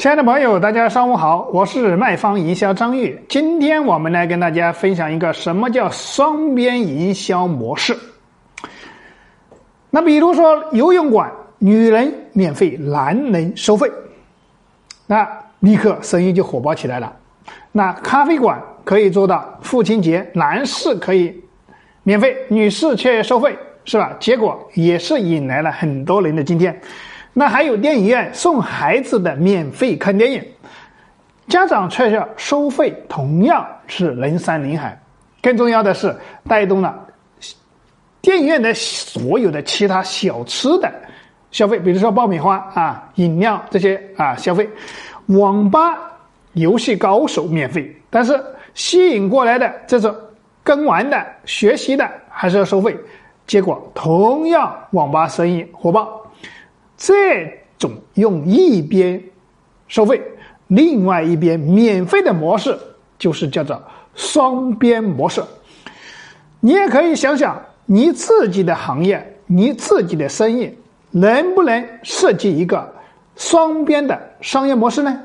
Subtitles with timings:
[0.00, 3.22] 亲爱的朋友，大家上午好，我是卖方营销张玉。
[3.28, 7.94] 今天我们来跟大家分享一个什么叫双边营销模式。
[9.90, 13.92] 那比如说游泳馆，女人免费，男人收费，
[15.06, 15.28] 那
[15.58, 17.14] 立刻生意就火爆起来了。
[17.70, 21.38] 那咖啡馆可以做到父亲节，男士可以
[22.04, 23.54] 免费，女士却收费，
[23.84, 24.16] 是吧？
[24.18, 26.74] 结果也是引来了很多人的今天。
[27.32, 30.44] 那还有电影院送孩子的免费看电影，
[31.48, 35.00] 家长却要收费，同样是人山人海。
[35.42, 36.14] 更重要的是，
[36.48, 37.06] 带动了
[38.20, 40.92] 电影院的所有的其他小吃的
[41.50, 44.68] 消费，比如说爆米花啊、饮料这些啊消费。
[45.26, 45.96] 网吧
[46.54, 48.38] 游戏高手免费，但是
[48.74, 50.14] 吸引过来的这种
[50.62, 52.94] 跟玩的、学习的还是要收费。
[53.46, 56.19] 结果同样，网吧生意火爆。
[57.00, 59.22] 这种用一边
[59.88, 60.20] 收费，
[60.66, 62.78] 另外一边免费的模式，
[63.18, 63.82] 就是叫做
[64.14, 65.42] 双边模式。
[66.60, 70.76] 你也可以想想，你自己的行业，你自己的生意，
[71.10, 72.94] 能不能设计一个
[73.34, 75.22] 双边的商业模式呢？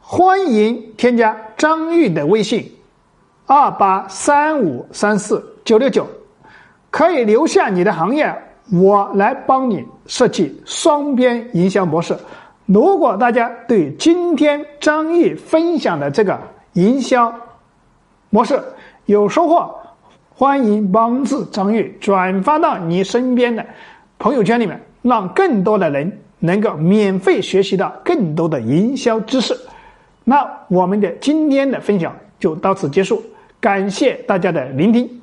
[0.00, 2.72] 欢迎添加张玉的微信：
[3.46, 6.04] 二八三五三四九六九，
[6.90, 8.36] 可以留下你的行业。
[8.72, 12.16] 我来帮你设计双边营销模式。
[12.66, 16.38] 如果大家对今天张毅分享的这个
[16.72, 17.32] 营销
[18.30, 18.58] 模式
[19.04, 19.74] 有收获，
[20.34, 23.64] 欢迎帮助张毅转发到你身边的
[24.18, 29.54] 朋友圈里面，让更多的人能够免费学习到更多的营销知识。
[30.24, 33.22] 那我们的今天的分享就到此结束，
[33.60, 35.20] 感谢大家的聆听。